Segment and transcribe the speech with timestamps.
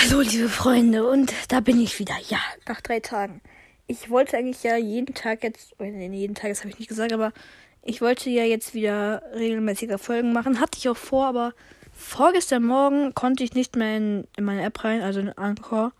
[0.00, 2.14] Hallo, liebe Freunde, und da bin ich wieder.
[2.28, 3.40] Ja, nach drei Tagen.
[3.88, 7.12] Ich wollte eigentlich ja jeden Tag jetzt, nee, jeden Tag, das habe ich nicht gesagt,
[7.12, 7.32] aber
[7.82, 10.60] ich wollte ja jetzt wieder regelmäßiger Folgen machen.
[10.60, 11.52] Hatte ich auch vor, aber
[11.92, 15.92] vorgestern Morgen konnte ich nicht mehr in, in meine App rein, also in Anchor.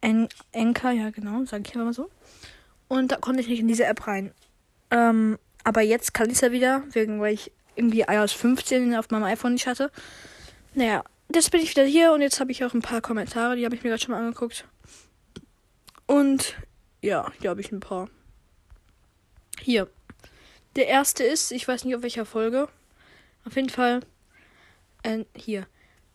[0.00, 2.10] En ja genau, sage ich immer so.
[2.88, 4.32] Und da konnte ich nicht in diese App rein.
[4.90, 9.10] Ähm, aber jetzt kann ich es ja wieder, wegen, weil ich irgendwie iOS 15 auf
[9.10, 9.92] meinem iPhone nicht hatte.
[10.74, 11.04] Naja,
[11.36, 13.74] jetzt bin ich wieder hier und jetzt habe ich auch ein paar Kommentare, die habe
[13.74, 14.66] ich mir gerade schon mal angeguckt.
[16.06, 16.56] Und
[17.02, 18.08] ja, hier habe ich ein paar.
[19.60, 19.88] Hier.
[20.76, 22.68] Der erste ist, ich weiß nicht auf welcher Folge.
[23.44, 24.00] Auf jeden Fall.
[25.02, 25.66] Äh, hier.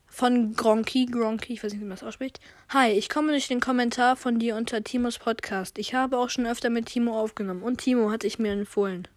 [0.06, 2.40] Von Gronky, Gronky, ich weiß nicht, wie man das ausspricht.
[2.70, 5.78] Hi, ich komme durch den Kommentar von dir unter Timos Podcast.
[5.78, 9.08] Ich habe auch schon öfter mit Timo aufgenommen und Timo hatte ich mir empfohlen.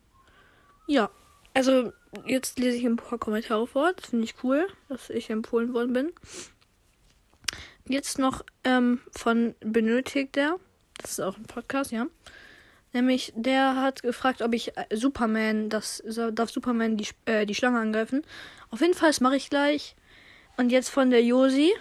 [0.87, 1.09] Ja,
[1.53, 1.93] also
[2.25, 3.93] jetzt lese ich ein paar Kommentare vor.
[3.93, 6.11] Das finde ich cool, dass ich empfohlen worden bin.
[7.87, 10.57] Jetzt noch ähm, von Benötigter.
[11.01, 12.07] Das ist auch ein Podcast, ja.
[12.91, 17.79] Nämlich, der hat gefragt, ob ich äh, Superman, das darf Superman die, äh, die Schlange
[17.79, 18.23] angreifen.
[18.71, 19.95] Auf jeden Fall, das mache ich gleich.
[20.57, 21.71] Und jetzt von der Josi.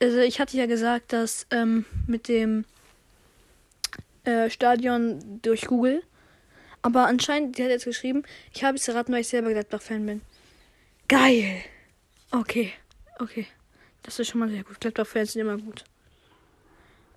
[0.00, 2.64] Also ich hatte ja gesagt, dass ähm, mit dem
[4.24, 6.02] äh, Stadion durch Google
[6.82, 10.20] aber anscheinend, die hat jetzt geschrieben, ich habe es erraten, weil ich selber Gladbach-Fan bin.
[11.08, 11.62] Geil.
[12.32, 12.72] Okay,
[13.18, 13.46] okay.
[14.02, 14.80] Das ist schon mal sehr gut.
[14.80, 15.84] Gladbach-Fans sind immer gut.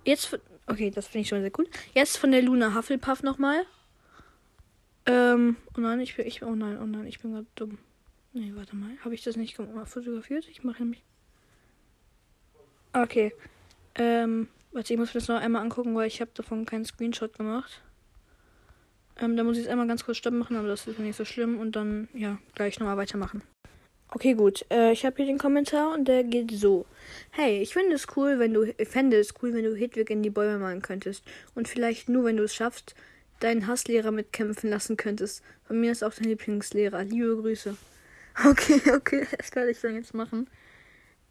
[0.04, 1.68] Jetzt, okay, das finde ich schon sehr gut.
[1.94, 3.66] Jetzt von der Luna Hufflepuff nochmal.
[5.06, 7.78] Ähm, oh nein, ich bin, ich, oh nein, oh nein, ich bin gerade dumm.
[8.32, 8.90] Nee, warte mal.
[9.04, 10.46] Habe ich das nicht fotografiert?
[10.48, 11.02] Ich mache nämlich.
[12.92, 13.32] Okay.
[13.94, 17.36] Ähm, warte, ich muss mir das noch einmal angucken, weil ich habe davon keinen Screenshot
[17.36, 17.80] gemacht.
[19.18, 21.24] Ähm, da muss ich es einmal ganz kurz stoppen machen, aber das ist nicht so
[21.24, 21.58] schlimm.
[21.58, 23.42] Und dann, ja, gleich nochmal weitermachen.
[24.08, 24.64] Okay, gut.
[24.70, 26.86] Äh, ich habe hier den Kommentar und der geht so.
[27.30, 30.30] Hey, ich finde es cool, wenn du fände es cool, wenn du Hedwig in die
[30.30, 31.24] Bäume malen könntest.
[31.54, 32.94] Und vielleicht nur, wenn du es schaffst,
[33.40, 35.42] deinen Hasslehrer mitkämpfen lassen könntest.
[35.66, 37.04] Von mir ist auch dein Lieblingslehrer.
[37.04, 37.76] Liebe Grüße.
[38.44, 40.50] Okay, okay, das werde ich dann jetzt machen.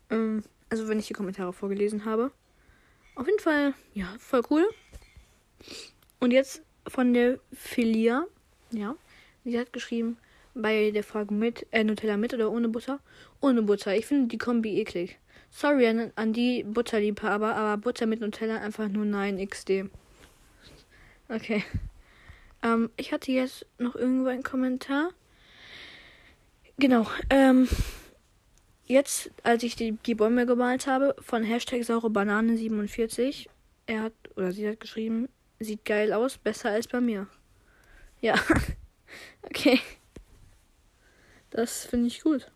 [0.09, 2.31] Ähm, also wenn ich die Kommentare vorgelesen habe.
[3.13, 4.68] Auf jeden Fall, ja, voll cool.
[6.19, 8.25] Und jetzt von der Filia.
[8.72, 8.96] Ja.
[9.44, 10.18] Sie hat geschrieben,
[10.56, 13.00] bei der Frage mit, äh, Nutella mit oder ohne Butter?
[13.41, 13.96] Ohne Butter.
[13.96, 15.19] Ich finde die Kombi eklig.
[15.51, 19.85] Sorry an, an die Butterliebhaber, aber Butter mit Nutella einfach nur nein, XD.
[21.29, 21.63] Okay.
[22.62, 25.12] Ähm, ich hatte jetzt noch irgendwo einen Kommentar.
[26.78, 27.07] Genau.
[27.29, 27.68] Ähm,
[28.85, 33.50] jetzt, als ich die, die Bäume gemalt habe, von Hashtag saure Banane 47.
[33.88, 35.29] Er hat, oder sie hat geschrieben,
[35.60, 37.28] Sieht geil aus, besser als bei mir.
[38.22, 38.36] Ja.
[39.44, 39.80] okay.
[41.50, 42.52] Das finde ich gut.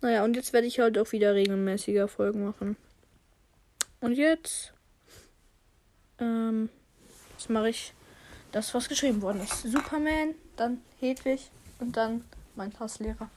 [0.00, 2.76] Naja, und jetzt werde ich halt auch wieder regelmäßiger Folgen machen.
[4.00, 4.72] Und jetzt.
[6.18, 6.68] Ähm.
[7.36, 7.92] Jetzt mache ich
[8.52, 9.62] das, was geschrieben worden ist.
[9.62, 12.24] Superman, dann Hedwig und dann
[12.54, 13.28] mein Hasslehrer.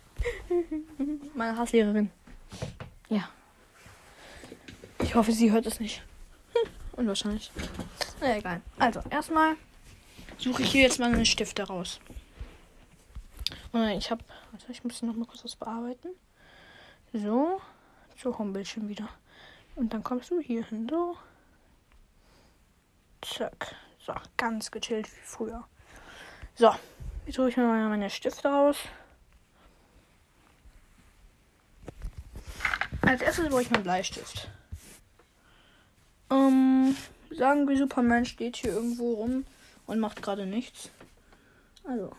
[1.36, 2.10] Meine Hasslehrerin.
[3.10, 3.30] Ja.
[5.02, 6.04] Ich hoffe, sie hört es nicht.
[6.94, 7.52] Unwahrscheinlich.
[8.20, 8.62] Na egal.
[8.80, 9.56] Also, erstmal
[10.38, 12.00] suche ich hier jetzt mal einen Stifte raus.
[13.98, 14.24] Ich habe.
[14.52, 16.10] Warte, ich muss noch mal kurz was bearbeiten.
[17.14, 17.62] So.
[18.18, 19.08] Zu Homebildschirm wieder.
[19.76, 20.88] Und dann kommst du hier hin.
[20.90, 21.16] So.
[23.22, 23.76] Zack.
[24.00, 25.68] So, ganz gechillt wie früher.
[26.56, 26.74] So.
[27.26, 28.78] Jetzt suche ich mir mal meine Stifte raus.
[33.02, 34.50] Als erstes brauche ich meinen Bleistift.
[37.38, 39.46] Sagen wir, Superman steht hier irgendwo rum
[39.86, 40.90] und macht gerade nichts.
[41.84, 42.12] Also.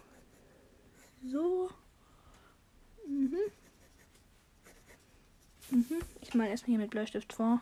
[1.26, 1.70] So.
[3.04, 3.36] Mhm.
[5.70, 5.98] Mhm.
[6.20, 7.60] Ich meine erstmal hier mit Bleistift vor.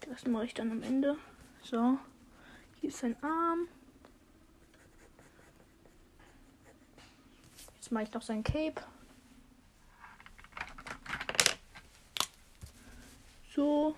[0.00, 1.16] Das mache ich dann am Ende.
[1.62, 1.98] So.
[2.82, 3.66] Hier ist sein Arm.
[7.76, 8.82] Jetzt mache ich noch sein Cape.
[13.54, 13.96] So.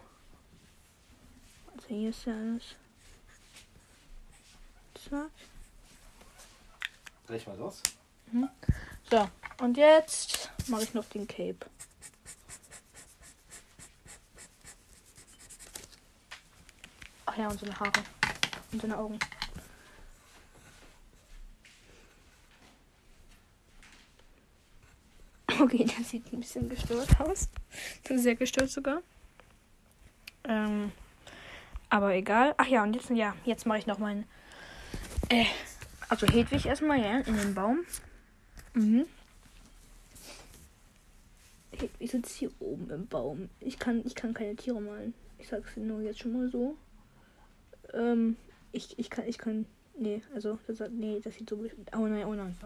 [1.88, 2.64] Also hier ist ja alles.
[5.08, 5.30] Zack.
[7.28, 7.80] Dreh ich mal los.
[8.32, 8.48] Mhm.
[9.08, 9.28] So,
[9.60, 11.58] und jetzt mache ich noch den Cape.
[17.26, 18.02] Ach ja, und seine Haare.
[18.72, 19.18] Und seine Augen.
[25.58, 27.48] Okay, der sieht ein bisschen gestört aus.
[28.04, 29.00] Sehr gestört sogar.
[30.44, 30.92] Ähm,
[31.88, 32.54] aber egal.
[32.56, 34.24] Ach ja, und jetzt, ja, jetzt mache ich noch meinen.
[35.28, 35.46] Äh,
[36.08, 37.80] also Hedwig erstmal, ja, in den Baum.
[38.74, 39.06] Mhm.
[41.98, 43.50] Ich sitze hier oben im Baum.
[43.60, 45.14] Ich kann, ich kann keine Tiere malen.
[45.38, 46.76] Ich sag's nur jetzt schon mal so.
[47.92, 48.36] Ähm,
[48.72, 49.66] ich, ich kann, ich kann.
[49.98, 51.62] Nee, also, das, nee, das sieht so.
[51.94, 52.56] Oh nein, oh nein.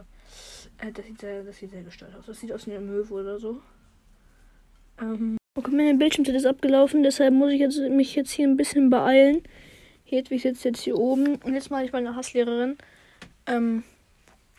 [0.78, 2.26] Äh, das, sieht sehr, das sieht sehr gestört aus.
[2.26, 3.62] Das sieht aus wie eine Möwe oder so.
[5.00, 5.39] Ähm.
[5.56, 9.42] Okay, meine Bildschirmzeit ist abgelaufen, deshalb muss ich jetzt, mich jetzt hier ein bisschen beeilen.
[10.04, 12.78] Hedwig sitzt jetzt hier oben und jetzt mache ich mal eine Hasslehrerin.
[13.46, 13.82] Ähm,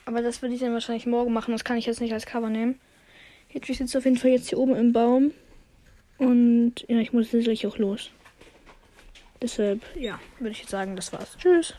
[0.03, 2.49] aber das würde ich dann wahrscheinlich morgen machen, das kann ich jetzt nicht als Cover
[2.49, 2.77] nehmen.
[3.47, 5.31] Hedwig sitzt auf jeden Fall jetzt hier oben im Baum.
[6.17, 8.11] Und ja, ich muss jetzt gleich auch los.
[9.41, 11.37] Deshalb, ja, würde ich jetzt sagen, das war's.
[11.37, 11.69] Tschüss.